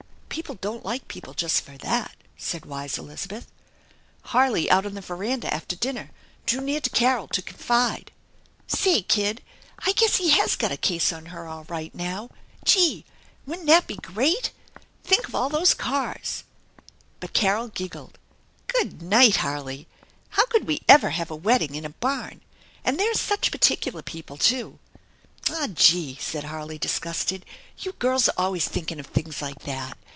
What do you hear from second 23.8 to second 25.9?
people, too!" "Aw,